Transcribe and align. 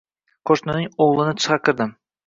Qo`shnining 0.51 0.89
o`g`lini 1.07 1.37
chaqirdim 1.47 1.99